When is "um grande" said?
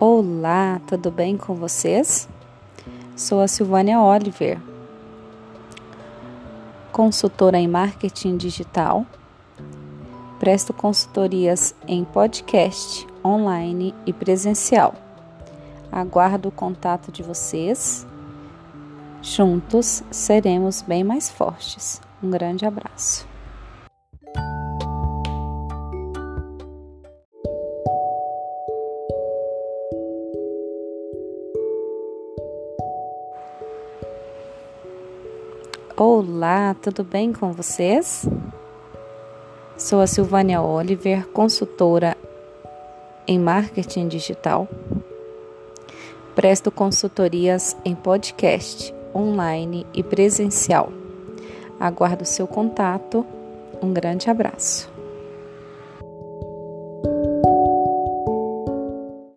22.22-22.64, 53.82-54.30